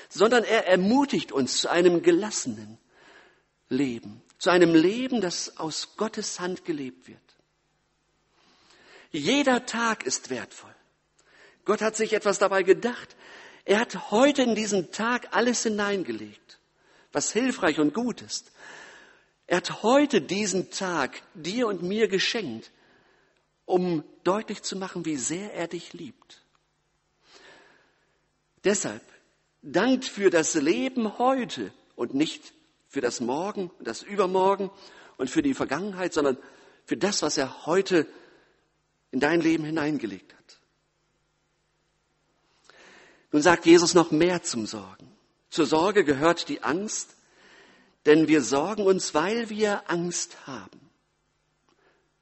sondern 0.08 0.44
er 0.44 0.68
ermutigt 0.68 1.32
uns 1.32 1.58
zu 1.58 1.68
einem 1.68 2.02
gelassenen 2.02 2.78
Leben, 3.68 4.22
zu 4.38 4.50
einem 4.50 4.76
Leben, 4.76 5.20
das 5.20 5.58
aus 5.58 5.96
Gottes 5.96 6.38
Hand 6.38 6.64
gelebt 6.64 7.08
wird. 7.08 7.18
Jeder 9.10 9.66
Tag 9.66 10.06
ist 10.06 10.30
wertvoll. 10.30 10.72
Gott 11.64 11.80
hat 11.80 11.96
sich 11.96 12.12
etwas 12.12 12.38
dabei 12.38 12.62
gedacht. 12.62 13.16
Er 13.64 13.80
hat 13.80 14.12
heute 14.12 14.42
in 14.42 14.54
diesen 14.54 14.92
Tag 14.92 15.34
alles 15.34 15.64
hineingelegt, 15.64 16.60
was 17.10 17.32
hilfreich 17.32 17.80
und 17.80 17.92
gut 17.92 18.22
ist. 18.22 18.52
Er 19.48 19.56
hat 19.56 19.82
heute 19.82 20.20
diesen 20.20 20.70
Tag 20.70 21.22
dir 21.34 21.66
und 21.66 21.82
mir 21.82 22.06
geschenkt, 22.06 22.70
um 23.64 24.04
deutlich 24.22 24.62
zu 24.62 24.76
machen, 24.76 25.04
wie 25.06 25.16
sehr 25.16 25.52
er 25.54 25.66
dich 25.66 25.92
liebt. 25.92 26.44
Deshalb 28.64 29.02
dankt 29.62 30.04
für 30.04 30.30
das 30.30 30.54
Leben 30.54 31.18
heute 31.18 31.72
und 31.96 32.14
nicht 32.14 32.52
für 32.88 33.00
das 33.00 33.20
Morgen 33.20 33.70
und 33.78 33.86
das 33.86 34.02
Übermorgen 34.02 34.70
und 35.16 35.30
für 35.30 35.42
die 35.42 35.54
Vergangenheit, 35.54 36.12
sondern 36.14 36.38
für 36.84 36.96
das, 36.96 37.22
was 37.22 37.36
er 37.36 37.66
heute 37.66 38.06
in 39.10 39.20
dein 39.20 39.40
Leben 39.40 39.64
hineingelegt 39.64 40.32
hat. 40.32 40.38
Nun 43.30 43.42
sagt 43.42 43.66
Jesus 43.66 43.94
noch 43.94 44.10
mehr 44.10 44.42
zum 44.42 44.66
Sorgen. 44.66 45.12
Zur 45.50 45.66
Sorge 45.66 46.04
gehört 46.04 46.48
die 46.48 46.62
Angst, 46.62 47.10
denn 48.06 48.28
wir 48.28 48.42
sorgen 48.42 48.86
uns, 48.86 49.12
weil 49.14 49.50
wir 49.50 49.90
Angst 49.90 50.46
haben. 50.46 50.80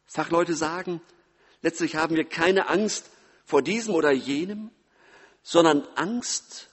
Fachleute 0.04 0.54
sagen, 0.54 1.00
letztlich 1.62 1.96
haben 1.96 2.16
wir 2.16 2.24
keine 2.24 2.68
Angst 2.68 3.10
vor 3.44 3.62
diesem 3.62 3.94
oder 3.94 4.10
jenem, 4.10 4.70
sondern 5.46 5.86
Angst 5.94 6.70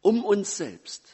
um 0.00 0.24
uns 0.24 0.56
selbst. 0.56 1.04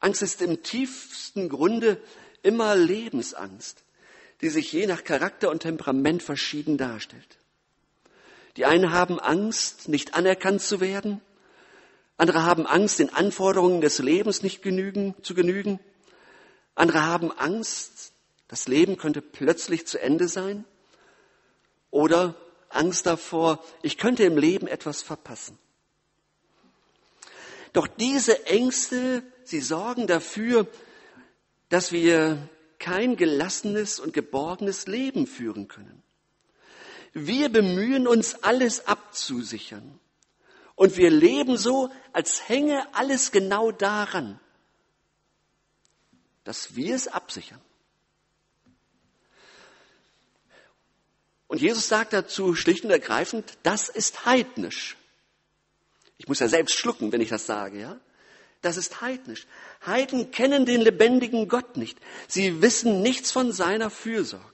Angst 0.00 0.22
ist 0.22 0.40
im 0.40 0.62
tiefsten 0.62 1.50
Grunde 1.50 2.00
immer 2.42 2.74
Lebensangst, 2.74 3.84
die 4.40 4.48
sich 4.48 4.72
je 4.72 4.86
nach 4.86 5.04
Charakter 5.04 5.50
und 5.50 5.60
Temperament 5.60 6.22
verschieden 6.22 6.78
darstellt. 6.78 7.38
Die 8.56 8.64
einen 8.64 8.92
haben 8.92 9.20
Angst, 9.20 9.88
nicht 9.88 10.14
anerkannt 10.14 10.62
zu 10.62 10.80
werden. 10.80 11.20
Andere 12.16 12.44
haben 12.44 12.66
Angst, 12.66 12.98
den 12.98 13.12
Anforderungen 13.12 13.82
des 13.82 13.98
Lebens 13.98 14.42
nicht 14.42 14.62
genügen, 14.62 15.14
zu 15.22 15.34
genügen. 15.34 15.80
Andere 16.74 17.02
haben 17.02 17.30
Angst, 17.30 18.14
das 18.48 18.68
Leben 18.68 18.96
könnte 18.96 19.20
plötzlich 19.20 19.86
zu 19.86 20.00
Ende 20.00 20.28
sein. 20.28 20.64
Oder 21.90 22.34
Angst 22.70 23.04
davor, 23.04 23.62
ich 23.82 23.98
könnte 23.98 24.24
im 24.24 24.38
Leben 24.38 24.66
etwas 24.66 25.02
verpassen. 25.02 25.58
Doch 27.72 27.86
diese 27.86 28.46
Ängste, 28.46 29.22
sie 29.44 29.60
sorgen 29.60 30.06
dafür, 30.06 30.66
dass 31.68 31.92
wir 31.92 32.48
kein 32.78 33.16
gelassenes 33.16 34.00
und 34.00 34.12
geborgenes 34.12 34.86
Leben 34.86 35.26
führen 35.26 35.68
können. 35.68 36.02
Wir 37.12 37.48
bemühen 37.48 38.06
uns, 38.06 38.42
alles 38.42 38.86
abzusichern. 38.86 39.98
Und 40.74 40.96
wir 40.96 41.10
leben 41.10 41.56
so, 41.56 41.90
als 42.12 42.48
hänge 42.48 42.86
alles 42.94 43.30
genau 43.30 43.70
daran, 43.70 44.40
dass 46.44 46.74
wir 46.74 46.94
es 46.94 47.08
absichern. 47.08 47.60
Und 51.46 51.60
Jesus 51.60 51.86
sagt 51.88 52.14
dazu 52.14 52.54
schlicht 52.54 52.84
und 52.84 52.90
ergreifend, 52.90 53.58
das 53.62 53.90
ist 53.90 54.24
heidnisch. 54.24 54.96
Ich 56.22 56.28
muss 56.28 56.38
ja 56.38 56.46
selbst 56.46 56.76
schlucken, 56.76 57.10
wenn 57.10 57.20
ich 57.20 57.30
das 57.30 57.46
sage, 57.46 57.80
ja? 57.80 57.98
Das 58.60 58.76
ist 58.76 59.00
heidnisch. 59.00 59.48
Heiden 59.84 60.30
kennen 60.30 60.64
den 60.64 60.80
lebendigen 60.80 61.48
Gott 61.48 61.76
nicht. 61.76 61.98
Sie 62.28 62.62
wissen 62.62 63.02
nichts 63.02 63.32
von 63.32 63.50
seiner 63.50 63.90
Fürsorge. 63.90 64.46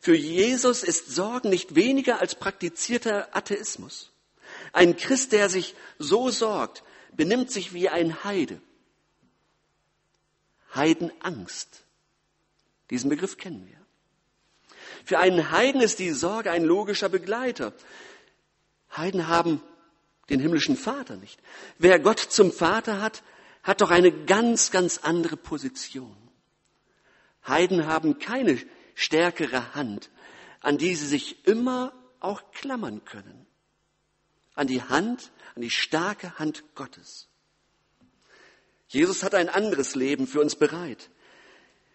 Für 0.00 0.16
Jesus 0.16 0.82
ist 0.82 1.14
Sorgen 1.14 1.50
nicht 1.50 1.74
weniger 1.74 2.18
als 2.18 2.34
praktizierter 2.34 3.28
Atheismus. 3.36 4.10
Ein 4.72 4.96
Christ, 4.96 5.32
der 5.32 5.50
sich 5.50 5.74
so 5.98 6.30
sorgt, 6.30 6.82
benimmt 7.14 7.50
sich 7.50 7.74
wie 7.74 7.90
ein 7.90 8.24
Heide. 8.24 8.58
Heidenangst. 10.74 11.82
Diesen 12.88 13.10
Begriff 13.10 13.36
kennen 13.36 13.68
wir. 13.68 13.76
Für 15.04 15.18
einen 15.18 15.50
Heiden 15.50 15.82
ist 15.82 15.98
die 15.98 16.12
Sorge 16.12 16.50
ein 16.50 16.64
logischer 16.64 17.10
Begleiter. 17.10 17.74
Heiden 18.96 19.28
haben 19.28 19.62
den 20.30 20.40
himmlischen 20.40 20.76
Vater 20.76 21.16
nicht. 21.16 21.40
Wer 21.78 21.98
Gott 21.98 22.20
zum 22.20 22.52
Vater 22.52 23.00
hat, 23.00 23.22
hat 23.62 23.80
doch 23.80 23.90
eine 23.90 24.12
ganz, 24.24 24.70
ganz 24.70 24.98
andere 24.98 25.36
Position. 25.36 26.16
Heiden 27.46 27.86
haben 27.86 28.18
keine 28.18 28.58
stärkere 28.94 29.74
Hand, 29.74 30.10
an 30.60 30.78
die 30.78 30.94
sie 30.94 31.06
sich 31.06 31.46
immer 31.46 31.92
auch 32.20 32.52
klammern 32.52 33.04
können. 33.04 33.46
An 34.54 34.66
die 34.66 34.82
Hand, 34.82 35.30
an 35.54 35.62
die 35.62 35.70
starke 35.70 36.38
Hand 36.38 36.64
Gottes. 36.74 37.28
Jesus 38.88 39.22
hat 39.22 39.34
ein 39.34 39.48
anderes 39.48 39.94
Leben 39.94 40.26
für 40.26 40.40
uns 40.40 40.56
bereit. 40.56 41.10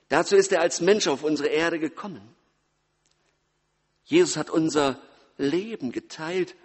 Dazu 0.08 0.36
ist 0.36 0.52
er 0.52 0.62
als 0.62 0.82
Mensch 0.82 1.08
auf 1.08 1.24
unsere 1.24 1.50
Erde 1.50 1.80
gekommen. 1.80 2.36
Jesus 4.06 4.38
hat 4.38 4.50
unser 4.50 5.02
Leben 5.38 5.92
geteilt, 5.92 6.56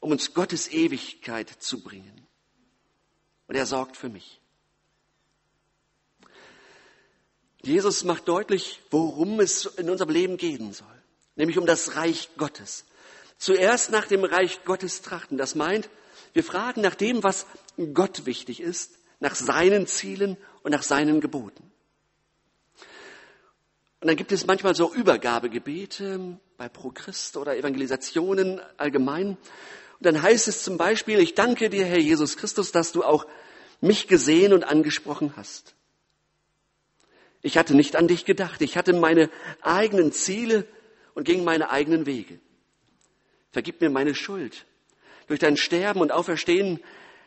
um 0.00 0.10
uns 0.10 0.34
Gottes 0.34 0.70
Ewigkeit 0.70 1.48
zu 1.48 1.82
bringen. 1.82 2.26
Und 3.46 3.54
er 3.54 3.66
sorgt 3.66 3.96
für 3.96 4.08
mich. 4.08 4.40
Jesus 7.62 8.04
macht 8.04 8.28
deutlich, 8.28 8.80
worum 8.90 9.40
es 9.40 9.66
in 9.66 9.90
unserem 9.90 10.10
Leben 10.10 10.36
gehen 10.36 10.72
soll, 10.72 10.86
nämlich 11.34 11.58
um 11.58 11.66
das 11.66 11.96
Reich 11.96 12.30
Gottes. 12.36 12.84
Zuerst 13.38 13.90
nach 13.90 14.06
dem 14.06 14.24
Reich 14.24 14.64
Gottes 14.64 15.02
trachten. 15.02 15.36
Das 15.36 15.54
meint, 15.54 15.90
wir 16.32 16.44
fragen 16.44 16.80
nach 16.80 16.94
dem, 16.94 17.22
was 17.22 17.46
Gott 17.92 18.24
wichtig 18.24 18.60
ist, 18.60 18.98
nach 19.20 19.34
seinen 19.34 19.86
Zielen 19.86 20.36
und 20.62 20.70
nach 20.70 20.82
seinen 20.82 21.20
Geboten. 21.20 21.72
Und 24.00 24.08
dann 24.08 24.16
gibt 24.16 24.32
es 24.32 24.46
manchmal 24.46 24.74
so 24.74 24.94
Übergabegebete 24.94 26.38
bei 26.56 26.68
Pro 26.68 26.90
Christ 26.90 27.36
oder 27.36 27.56
Evangelisationen 27.56 28.60
allgemein. 28.76 29.36
Und 29.98 30.06
dann 30.06 30.22
heißt 30.22 30.48
es 30.48 30.62
zum 30.62 30.76
Beispiel, 30.76 31.18
ich 31.20 31.34
danke 31.34 31.70
dir, 31.70 31.84
Herr 31.86 31.98
Jesus 31.98 32.36
Christus, 32.36 32.72
dass 32.72 32.92
du 32.92 33.02
auch 33.02 33.26
mich 33.80 34.08
gesehen 34.08 34.52
und 34.52 34.64
angesprochen 34.64 35.34
hast. 35.36 35.74
Ich 37.42 37.56
hatte 37.56 37.74
nicht 37.74 37.96
an 37.96 38.08
dich 38.08 38.24
gedacht. 38.24 38.60
Ich 38.60 38.76
hatte 38.76 38.92
meine 38.92 39.30
eigenen 39.62 40.12
Ziele 40.12 40.66
und 41.14 41.24
ging 41.24 41.44
meine 41.44 41.70
eigenen 41.70 42.04
Wege. 42.06 42.40
Vergib 43.52 43.80
mir 43.80 43.90
meine 43.90 44.14
Schuld. 44.14 44.66
Durch 45.28 45.40
dein 45.40 45.56
Sterben 45.56 46.00
und 46.00 46.12
Auferstehen 46.12 46.80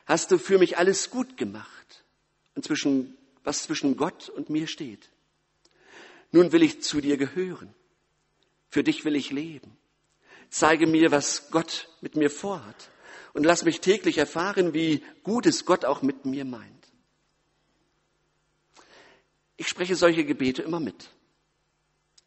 hast 0.05 0.31
du 0.31 0.37
für 0.37 0.57
mich 0.57 0.77
alles 0.77 1.09
gut 1.09 1.37
gemacht. 1.37 2.03
Inzwischen 2.55 3.17
was 3.43 3.63
zwischen 3.63 3.95
Gott 3.95 4.29
und 4.29 4.49
mir 4.49 4.67
steht. 4.67 5.09
Nun 6.31 6.51
will 6.51 6.63
ich 6.63 6.81
zu 6.81 7.01
dir 7.01 7.17
gehören. 7.17 7.73
Für 8.69 8.83
dich 8.83 9.05
will 9.05 9.15
ich 9.15 9.31
leben. 9.31 9.77
Zeige 10.49 10.87
mir, 10.87 11.11
was 11.11 11.51
Gott 11.51 11.89
mit 12.01 12.15
mir 12.15 12.29
vorhat. 12.29 12.89
Und 13.33 13.43
lass 13.43 13.63
mich 13.63 13.81
täglich 13.81 14.17
erfahren, 14.17 14.73
wie 14.73 15.03
gut 15.23 15.45
es 15.45 15.65
Gott 15.65 15.85
auch 15.85 16.01
mit 16.01 16.25
mir 16.25 16.45
meint. 16.45 16.87
Ich 19.57 19.67
spreche 19.67 19.95
solche 19.95 20.25
Gebete 20.25 20.61
immer 20.61 20.79
mit. 20.79 21.09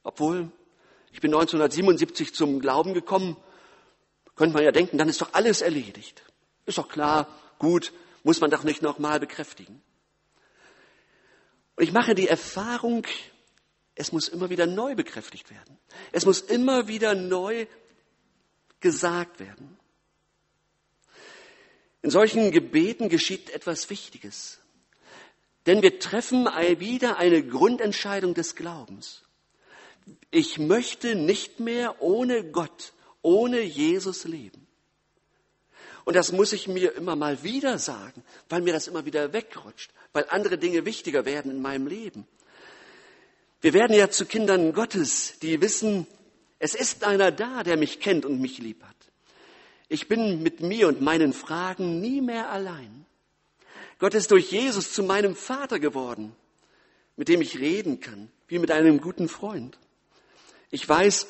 Obwohl, 0.02 0.52
ich 1.12 1.20
bin 1.20 1.32
1977 1.32 2.34
zum 2.34 2.60
Glauben 2.60 2.94
gekommen, 2.94 3.36
könnte 4.36 4.54
man 4.54 4.64
ja 4.64 4.72
denken, 4.72 4.98
dann 4.98 5.08
ist 5.08 5.20
doch 5.20 5.32
alles 5.34 5.60
erledigt. 5.60 6.22
Ist 6.66 6.78
doch 6.78 6.88
klar, 6.88 7.26
gut, 7.58 7.92
muss 8.22 8.40
man 8.40 8.50
doch 8.50 8.64
nicht 8.64 8.82
nochmal 8.82 9.18
bekräftigen. 9.18 9.82
Und 11.76 11.84
ich 11.84 11.92
mache 11.92 12.14
die 12.14 12.28
Erfahrung, 12.28 13.06
es 13.94 14.12
muss 14.12 14.28
immer 14.28 14.50
wieder 14.50 14.66
neu 14.66 14.94
bekräftigt 14.94 15.50
werden. 15.50 15.78
Es 16.12 16.24
muss 16.24 16.40
immer 16.40 16.88
wieder 16.88 17.14
neu 17.14 17.66
gesagt 18.82 19.40
werden. 19.40 19.78
In 22.02 22.10
solchen 22.10 22.50
Gebeten 22.50 23.08
geschieht 23.08 23.50
etwas 23.50 23.88
Wichtiges. 23.88 24.58
Denn 25.66 25.80
wir 25.82 26.00
treffen 26.00 26.46
wieder 26.80 27.16
eine 27.18 27.46
Grundentscheidung 27.46 28.34
des 28.34 28.56
Glaubens. 28.56 29.22
Ich 30.30 30.58
möchte 30.58 31.14
nicht 31.14 31.60
mehr 31.60 32.02
ohne 32.02 32.44
Gott, 32.44 32.92
ohne 33.22 33.60
Jesus 33.60 34.24
leben. 34.24 34.66
Und 36.04 36.16
das 36.16 36.32
muss 36.32 36.52
ich 36.52 36.66
mir 36.66 36.96
immer 36.96 37.14
mal 37.14 37.44
wieder 37.44 37.78
sagen, 37.78 38.24
weil 38.48 38.62
mir 38.62 38.72
das 38.72 38.88
immer 38.88 39.04
wieder 39.04 39.32
wegrutscht, 39.32 39.92
weil 40.12 40.26
andere 40.30 40.58
Dinge 40.58 40.84
wichtiger 40.84 41.24
werden 41.24 41.52
in 41.52 41.62
meinem 41.62 41.86
Leben. 41.86 42.26
Wir 43.60 43.72
werden 43.72 43.96
ja 43.96 44.10
zu 44.10 44.26
Kindern 44.26 44.72
Gottes, 44.72 45.38
die 45.40 45.60
wissen, 45.60 46.08
es 46.62 46.76
ist 46.76 47.02
einer 47.02 47.32
da, 47.32 47.64
der 47.64 47.76
mich 47.76 47.98
kennt 47.98 48.24
und 48.24 48.40
mich 48.40 48.58
lieb 48.58 48.84
hat. 48.84 48.94
Ich 49.88 50.06
bin 50.06 50.44
mit 50.44 50.60
mir 50.60 50.86
und 50.86 51.00
meinen 51.00 51.32
Fragen 51.32 52.00
nie 52.00 52.20
mehr 52.20 52.50
allein. 52.50 53.04
Gott 53.98 54.14
ist 54.14 54.30
durch 54.30 54.52
Jesus 54.52 54.92
zu 54.92 55.02
meinem 55.02 55.34
Vater 55.34 55.80
geworden, 55.80 56.36
mit 57.16 57.26
dem 57.26 57.40
ich 57.40 57.58
reden 57.58 57.98
kann, 57.98 58.30
wie 58.46 58.60
mit 58.60 58.70
einem 58.70 59.00
guten 59.00 59.28
Freund. 59.28 59.76
Ich 60.70 60.88
weiß, 60.88 61.26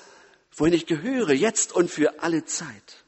wohin 0.55 0.75
ich 0.75 0.85
gehöre, 0.85 1.33
jetzt 1.33 1.73
und 1.73 1.91
für 1.91 2.21
alle 2.21 2.45
Zeit. 2.45 3.03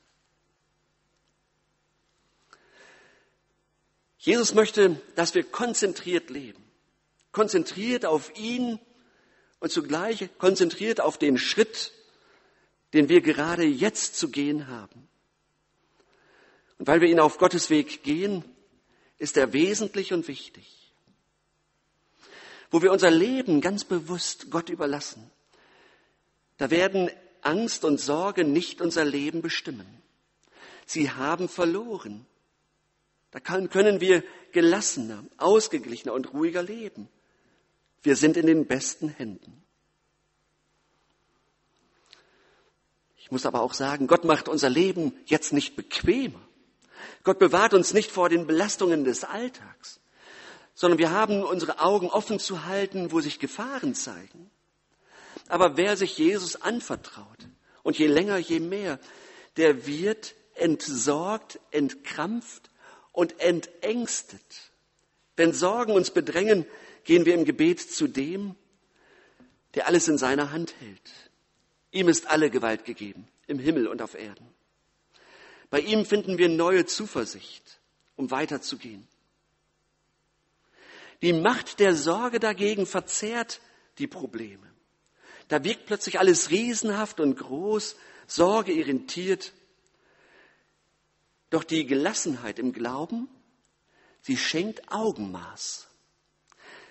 Jesus 4.17 4.55
möchte, 4.55 4.99
dass 5.15 5.35
wir 5.35 5.45
konzentriert 5.45 6.31
leben, 6.31 6.65
konzentriert 7.33 8.07
auf 8.07 8.35
ihn 8.35 8.81
und 9.61 9.71
zugleich 9.71 10.31
konzentriert 10.39 11.03
auf 11.03 11.19
den 11.19 11.37
Schritt, 11.37 11.93
den 12.95 13.09
wir 13.09 13.21
gerade 13.21 13.65
jetzt 13.65 14.17
zu 14.17 14.31
gehen 14.31 14.69
haben. 14.69 15.09
Und 16.79 16.87
weil 16.87 17.01
wir 17.01 17.09
ihn 17.09 17.21
auf 17.21 17.39
Gottes 17.39 17.69
Weg 17.69 18.05
gehen, 18.05 18.45
ist 19.19 19.37
er 19.37 19.53
wesentlich 19.53 20.13
und 20.13 20.29
wichtig. 20.29 20.93
Wo 22.71 22.83
wir 22.83 22.93
unser 22.93 23.11
Leben 23.11 23.61
ganz 23.61 23.85
bewusst 23.85 24.51
Gott 24.51 24.69
überlassen, 24.69 25.31
da 26.57 26.71
werden 26.71 27.11
Angst 27.43 27.85
und 27.85 28.01
Sorge 28.01 28.45
nicht 28.45 28.81
unser 28.81 29.05
Leben 29.05 29.43
bestimmen. 29.43 29.87
Sie 30.87 31.11
haben 31.11 31.49
verloren. 31.49 32.27
Da 33.33 33.41
können 33.41 34.01
wir 34.01 34.23
gelassener, 34.53 35.25
ausgeglichener 35.37 36.13
und 36.13 36.33
ruhiger 36.33 36.63
leben. 36.63 37.09
Wir 38.03 38.15
sind 38.15 38.37
in 38.37 38.47
den 38.47 38.67
besten 38.67 39.09
Händen. 39.09 39.64
Muss 43.35 43.47
aber 43.47 43.63
auch 43.63 43.75
sagen, 43.75 44.07
Gott 44.07 44.25
macht 44.25 44.49
unser 44.49 44.71
Leben 44.71 45.13
jetzt 45.27 45.53
nicht 45.53 45.77
bequemer. 45.77 46.41
Gott 47.25 47.39
bewahrt 47.39 47.75
uns 47.75 47.93
nicht 47.93 48.11
vor 48.11 48.29
den 48.29 48.47
Belastungen 48.47 49.05
des 49.05 49.25
Alltags, 49.25 50.01
sondern 50.75 50.99
wir 50.99 51.11
haben 51.11 51.43
unsere 51.43 51.81
Augen 51.81 52.09
offen 52.09 52.39
zu 52.39 52.65
halten, 52.65 53.13
wo 53.13 53.21
sich 53.21 53.41
Gefahren 53.41 53.95
zeigen. 53.95 54.51
Aber 55.49 55.77
wer 55.77 55.97
sich 55.97 56.17
Jesus 56.17 56.57
anvertraut, 56.57 57.49
und 57.83 57.99
je 57.99 58.07
länger, 58.07 58.39
je 58.39 58.61
mehr, 58.61 58.99
der 59.57 59.87
wird 59.87 60.35
entsorgt, 60.55 61.61
entkrampft 61.71 62.71
und 63.13 63.41
entängstet. 63.41 64.73
Wenn 65.37 65.53
Sorgen 65.53 65.93
uns 65.93 66.11
bedrängen, 66.11 66.67
gehen 67.05 67.27
wir 67.27 67.35
im 67.35 67.45
Gebet 67.45 67.81
zu 67.81 68.09
dem, 68.09 68.57
der 69.75 69.87
alles 69.87 70.09
in 70.09 70.19
seiner 70.19 70.51
Hand 70.51 70.75
hält. 70.81 71.13
Ihm 71.95 72.09
ist 72.09 72.27
alle 72.27 72.51
Gewalt 72.51 72.85
gegeben, 72.85 73.29
im 73.47 73.61
Himmel 73.61 73.87
und 73.87 74.03
auf 74.03 74.15
Erden. 74.15 74.53
Bei 75.71 75.79
ihm 75.79 76.05
finden 76.05 76.39
wir 76.39 76.49
neue 76.49 76.87
Zuversicht, 76.87 77.79
um 78.17 78.33
weiterzugehen. 78.33 79.07
Die 81.23 81.33
Macht 81.33 81.79
der 81.79 81.95
Sorge 81.95 82.41
dagegen 82.41 82.85
verzerrt 82.87 83.61
die 83.99 84.09
Probleme. 84.09 84.67
Da 85.47 85.63
wirkt 85.63 85.87
plötzlich 85.87 86.19
alles 86.19 86.51
riesenhaft 86.51 87.21
und 87.21 87.37
groß, 87.37 87.95
Sorge 88.27 88.73
irritiert. 88.73 89.53
Doch 91.51 91.63
die 91.63 91.87
Gelassenheit 91.87 92.59
im 92.59 92.73
Glauben, 92.73 93.29
sie 94.21 94.37
schenkt 94.37 94.91
Augenmaß. 94.91 95.87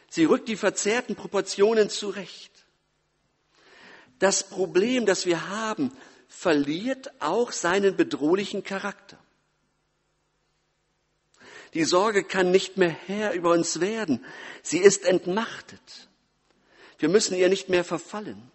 Sie 0.07 0.23
rückt 0.23 0.47
die 0.47 0.55
verzerrten 0.55 1.17
Proportionen 1.17 1.89
zurecht. 1.89 2.52
Das 4.19 4.47
Problem, 4.47 5.05
das 5.05 5.25
wir 5.25 5.49
haben, 5.49 5.91
verliert 6.27 7.11
auch 7.21 7.51
seinen 7.51 7.95
bedrohlichen 7.95 8.63
Charakter. 8.63 9.17
Die 11.73 11.83
Sorge 11.85 12.23
kann 12.23 12.51
nicht 12.51 12.77
mehr 12.77 12.89
Herr 12.89 13.33
über 13.33 13.51
uns 13.51 13.79
werden. 13.79 14.23
Sie 14.61 14.79
ist 14.79 15.05
entmachtet. 15.05 16.09
Wir 16.99 17.09
müssen 17.09 17.35
ihr 17.35 17.49
nicht 17.49 17.69
mehr 17.69 17.83
verfallen. 17.83 18.51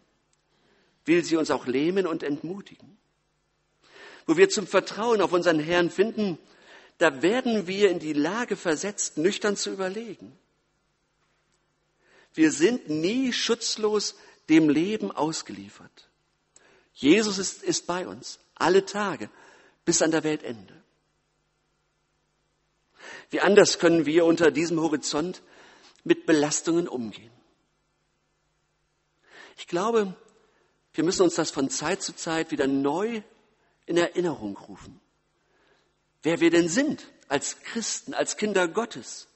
Will 1.04 1.24
sie 1.24 1.36
uns 1.36 1.50
auch 1.50 1.66
lähmen 1.66 2.06
und 2.06 2.22
entmutigen. 2.22 2.96
Wo 4.26 4.36
wir 4.36 4.48
zum 4.48 4.66
Vertrauen 4.66 5.20
auf 5.20 5.32
unseren 5.32 5.58
Herrn 5.58 5.90
finden, 5.90 6.38
da 6.98 7.22
werden 7.22 7.66
wir 7.66 7.90
in 7.90 7.98
die 7.98 8.12
Lage 8.12 8.56
versetzt, 8.56 9.18
nüchtern 9.18 9.56
zu 9.56 9.70
überlegen. 9.70 10.36
Wir 12.34 12.52
sind 12.52 12.88
nie 12.88 13.32
schutzlos 13.32 14.14
dem 14.48 14.68
Leben 14.68 15.12
ausgeliefert. 15.12 16.08
Jesus 16.94 17.38
ist, 17.38 17.62
ist 17.62 17.86
bei 17.86 18.06
uns, 18.06 18.40
alle 18.54 18.84
Tage, 18.84 19.30
bis 19.84 20.02
an 20.02 20.10
der 20.10 20.24
Weltende. 20.24 20.74
Wie 23.30 23.40
anders 23.40 23.78
können 23.78 24.06
wir 24.06 24.24
unter 24.24 24.50
diesem 24.50 24.80
Horizont 24.80 25.42
mit 26.02 26.26
Belastungen 26.26 26.88
umgehen? 26.88 27.30
Ich 29.56 29.66
glaube, 29.66 30.14
wir 30.94 31.04
müssen 31.04 31.22
uns 31.22 31.34
das 31.34 31.50
von 31.50 31.70
Zeit 31.70 32.02
zu 32.02 32.14
Zeit 32.14 32.50
wieder 32.50 32.66
neu 32.66 33.22
in 33.86 33.96
Erinnerung 33.96 34.56
rufen. 34.56 35.00
Wer 36.22 36.40
wir 36.40 36.50
denn 36.50 36.68
sind 36.68 37.06
als 37.28 37.60
Christen, 37.60 38.14
als 38.14 38.36
Kinder 38.36 38.66
Gottes. 38.66 39.28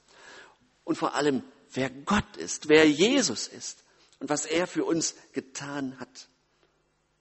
Und 0.85 0.97
vor 0.97 1.15
allem, 1.15 1.45
wer 1.73 1.91
Gott 1.91 2.37
ist, 2.37 2.69
wer 2.69 2.89
Jesus 2.89 3.47
ist 3.47 3.82
und 4.23 4.31
was 4.31 4.47
er 4.47 4.69
für 4.69 4.85
uns 4.85 5.17
getan 5.33 5.99
hat. 5.99 6.29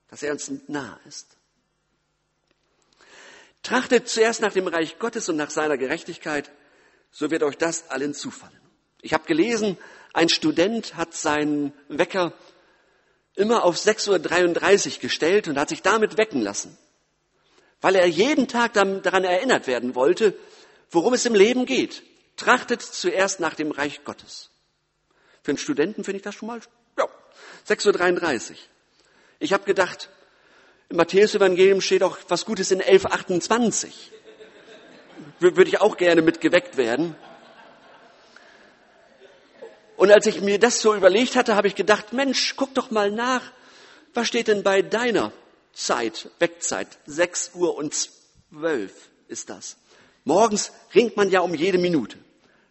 Dass 0.08 0.22
er 0.22 0.34
uns 0.34 0.52
nah 0.68 1.00
ist. 1.08 1.36
Trachtet 3.64 4.08
zuerst 4.08 4.40
nach 4.40 4.54
dem 4.54 4.68
Reich 4.68 5.00
Gottes 5.00 5.28
und 5.28 5.36
nach 5.36 5.50
seiner 5.50 5.80
Gerechtigkeit, 5.80 6.52
so 7.10 7.32
wird 7.32 7.42
euch 7.42 7.58
das 7.58 7.90
allen 7.90 8.14
zufallen. 8.14 8.62
Ich 9.02 9.14
habe 9.14 9.26
gelesen, 9.26 9.80
ein 10.14 10.30
Student 10.30 10.96
hat 10.96 11.16
seinen 11.16 11.74
Wecker 11.88 12.34
immer 13.34 13.64
auf 13.64 13.78
6.33 13.78 14.96
Uhr 14.96 15.02
gestellt 15.02 15.48
und 15.48 15.58
hat 15.58 15.70
sich 15.70 15.82
damit 15.82 16.20
wecken 16.20 16.42
lassen, 16.42 16.78
weil 17.82 17.96
er 17.96 18.06
jeden 18.06 18.48
Tag 18.48 18.74
daran 18.74 19.24
erinnert 19.24 19.66
werden 19.66 19.96
wollte, 19.96 20.38
worum 20.92 21.16
es 21.16 21.26
im 21.26 21.34
Leben 21.34 21.66
geht. 21.66 22.04
Trachtet 22.38 22.84
zuerst 22.84 23.40
nach 23.40 23.56
dem 23.56 23.72
Reich 23.72 24.04
Gottes. 24.04 24.52
Für 25.42 25.50
einen 25.50 25.58
Studenten 25.58 26.04
finde 26.04 26.18
ich 26.18 26.24
das 26.24 26.36
schon 26.36 26.48
mal, 26.48 26.62
6.33 27.68 28.52
Uhr. 28.52 28.58
Ich 29.40 29.54
habe 29.54 29.64
gedacht, 29.64 30.10
im 30.90 30.98
Matthäus-Evangelium 30.98 31.82
steht 31.82 32.04
auch 32.04 32.18
was 32.28 32.46
Gutes 32.46 32.72
in 32.72 32.82
11.28 32.82 33.88
Würde 35.40 35.64
ich 35.64 35.80
auch 35.80 35.98
gerne 35.98 36.22
mit 36.22 36.42
geweckt 36.42 36.78
werden. 36.78 37.16
Und 39.96 40.12
als 40.12 40.26
ich 40.26 40.42
mir 40.42 40.60
das 40.60 40.82
so 40.82 40.96
überlegt 40.96 41.36
hatte, 41.36 41.56
habe 41.56 41.68
ich 41.68 41.76
gedacht, 41.76 42.12
Mensch, 42.12 42.56
guck 42.58 42.74
doch 42.74 42.92
mal 42.92 43.12
nach, 43.12 43.52
was 44.14 44.28
steht 44.28 44.48
denn 44.48 44.64
bei 44.64 44.82
deiner 44.82 45.32
Zeit, 45.74 46.30
Wegzeit? 46.40 46.88
6 47.06 47.52
Uhr 47.54 47.76
und 47.76 47.94
12 47.94 48.92
ist 49.28 49.50
das. 49.50 49.78
Morgens 50.24 50.72
ringt 50.94 51.18
man 51.18 51.30
ja 51.30 51.40
um 51.42 51.54
jede 51.54 51.78
Minute. 51.78 52.18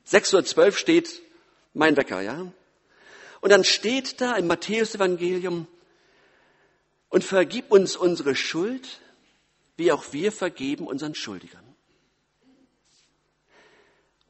6.12 0.08 0.56
Uhr 0.66 0.72
steht 0.72 1.22
Mein 1.72 1.96
Wecker, 1.96 2.20
ja? 2.20 2.52
Und 3.40 3.50
dann 3.50 3.64
steht 3.64 4.20
da 4.20 4.36
im 4.36 4.46
Matthäusevangelium, 4.46 5.66
und 7.10 7.24
vergib 7.24 7.70
uns 7.70 7.96
unsere 7.96 8.34
Schuld, 8.34 9.00
wie 9.76 9.92
auch 9.92 10.12
wir 10.12 10.32
vergeben 10.32 10.86
unseren 10.86 11.14
Schuldigern. 11.14 11.64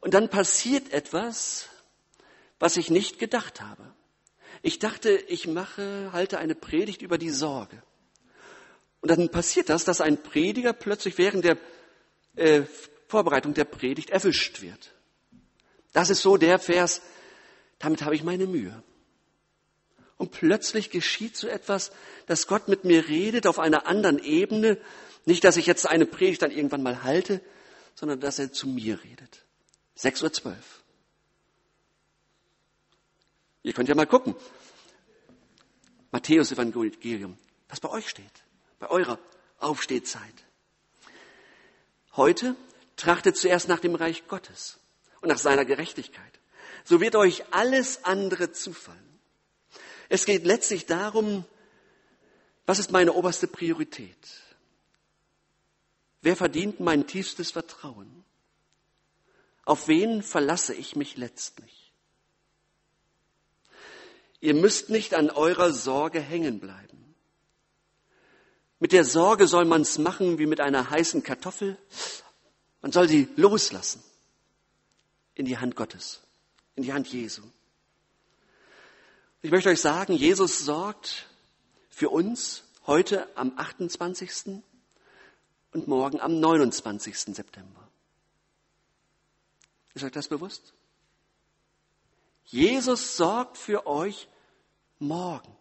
Und 0.00 0.14
dann 0.14 0.30
passiert 0.30 0.92
etwas, 0.92 1.68
was 2.58 2.78
ich 2.78 2.90
nicht 2.90 3.18
gedacht 3.18 3.60
habe. 3.60 3.94
Ich 4.62 4.78
dachte, 4.78 5.10
ich 5.10 5.46
mache, 5.46 6.10
halte 6.12 6.38
eine 6.38 6.54
Predigt 6.54 7.02
über 7.02 7.18
die 7.18 7.30
Sorge. 7.30 7.82
Und 9.02 9.10
dann 9.10 9.30
passiert 9.30 9.68
das, 9.68 9.84
dass 9.84 10.00
ein 10.00 10.22
Prediger 10.22 10.72
plötzlich 10.72 11.18
während 11.18 11.44
der 11.44 11.58
äh, 12.36 12.62
Vorbereitung 13.08 13.54
der 13.54 13.64
Predigt 13.64 14.10
erwischt 14.10 14.62
wird. 14.62 14.92
Das 15.92 16.08
ist 16.08 16.22
so 16.22 16.36
der 16.36 16.58
Vers, 16.58 17.02
damit 17.78 18.02
habe 18.02 18.14
ich 18.14 18.22
meine 18.22 18.46
Mühe. 18.46 18.82
Und 20.20 20.33
plötzlich 20.33 20.90
geschieht 20.90 21.35
so 21.35 21.48
etwas, 21.48 21.92
dass 22.26 22.46
Gott 22.46 22.68
mit 22.68 22.85
mir 22.85 23.09
redet 23.09 23.46
auf 23.46 23.59
einer 23.59 23.87
anderen 23.87 24.18
Ebene. 24.18 24.76
Nicht, 25.24 25.44
dass 25.44 25.56
ich 25.56 25.64
jetzt 25.64 25.88
eine 25.88 26.04
Predigt 26.04 26.42
dann 26.42 26.50
irgendwann 26.50 26.83
mal 26.83 27.04
halte, 27.04 27.40
sondern 27.94 28.20
dass 28.20 28.38
er 28.38 28.52
zu 28.52 28.68
mir 28.68 29.02
redet. 29.02 29.46
6.12 29.96 30.44
Uhr. 30.44 30.56
Ihr 33.62 33.72
könnt 33.72 33.88
ja 33.88 33.94
mal 33.94 34.04
gucken. 34.04 34.35
Matthäus 36.11 36.52
Evangelium, 36.52 37.38
was 37.70 37.80
bei 37.80 37.88
euch 37.88 38.06
steht, 38.06 38.26
bei 38.78 38.90
eurer 38.90 39.18
Aufstehzeit. 39.56 40.20
Heute 42.14 42.56
trachtet 42.96 43.38
zuerst 43.38 43.68
nach 43.68 43.80
dem 43.80 43.94
Reich 43.94 44.28
Gottes 44.28 44.80
und 45.22 45.30
nach 45.30 45.38
seiner 45.38 45.64
Gerechtigkeit. 45.64 46.40
So 46.85 47.00
wird 47.00 47.16
euch 47.16 47.42
alles 47.54 48.04
andere 48.04 48.52
zufallen. 48.52 49.09
Es 50.10 50.26
geht 50.26 50.44
letztlich 50.44 50.86
darum, 50.86 51.44
was 52.66 52.80
ist 52.80 52.90
meine 52.90 53.12
oberste 53.12 53.46
Priorität? 53.46 54.28
Wer 56.20 56.36
verdient 56.36 56.80
mein 56.80 57.06
tiefstes 57.06 57.52
Vertrauen? 57.52 58.24
Auf 59.64 59.86
wen 59.86 60.24
verlasse 60.24 60.74
ich 60.74 60.96
mich 60.96 61.16
letztlich? 61.16 61.92
Ihr 64.40 64.54
müsst 64.54 64.90
nicht 64.90 65.14
an 65.14 65.30
eurer 65.30 65.72
Sorge 65.72 66.20
hängen 66.20 66.58
bleiben. 66.58 67.14
Mit 68.80 68.90
der 68.90 69.04
Sorge 69.04 69.46
soll 69.46 69.64
man 69.64 69.82
es 69.82 69.98
machen 69.98 70.40
wie 70.40 70.46
mit 70.46 70.60
einer 70.60 70.90
heißen 70.90 71.22
Kartoffel. 71.22 71.78
Man 72.82 72.90
soll 72.90 73.08
sie 73.08 73.28
loslassen 73.36 74.02
in 75.36 75.44
die 75.44 75.58
Hand 75.58 75.76
Gottes, 75.76 76.20
in 76.74 76.82
die 76.82 76.92
Hand 76.92 77.06
Jesu. 77.06 77.42
Ich 79.42 79.50
möchte 79.50 79.70
euch 79.70 79.81
sagen, 79.81 80.12
Jesus 80.12 80.59
sorgt 80.59 81.26
für 81.88 82.11
uns 82.11 82.62
heute 82.87 83.26
am 83.38 83.57
28. 83.57 84.62
und 85.72 85.88
morgen 85.88 86.20
am 86.20 86.40
29. 86.40 87.16
September. 87.35 87.88
Ist 89.94 90.05
euch 90.05 90.12
das 90.12 90.29
bewusst? 90.29 90.74
Jesus 92.44 93.16
sorgt 93.16 93.57
für 93.57 93.87
euch 93.87 94.29
morgen. 94.98 95.57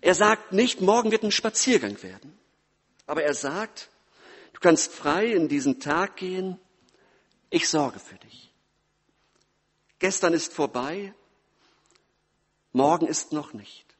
Er 0.00 0.14
sagt 0.14 0.52
nicht, 0.52 0.80
morgen 0.80 1.10
wird 1.10 1.22
ein 1.22 1.32
Spaziergang 1.32 2.02
werden. 2.02 2.38
Aber 3.06 3.24
er 3.24 3.34
sagt, 3.34 3.90
du 4.54 4.60
kannst 4.60 4.90
frei 4.90 5.32
in 5.32 5.48
diesen 5.48 5.80
Tag 5.80 6.16
gehen. 6.16 6.58
Ich 7.50 7.68
sorge 7.68 7.98
für 7.98 8.16
dich. 8.16 8.50
Gestern 9.98 10.32
ist 10.32 10.54
vorbei. 10.54 11.12
Morgen 12.72 13.06
ist 13.06 13.32
noch 13.32 13.52
nicht. 13.52 13.96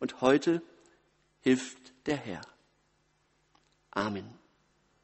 Und 0.00 0.20
heute 0.20 0.62
hilft 1.40 1.92
der 2.06 2.16
Herr. 2.16 2.42
Amen. 3.90 4.37